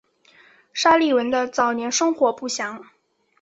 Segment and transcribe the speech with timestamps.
[0.73, 2.83] 沙利文的早年生活不详。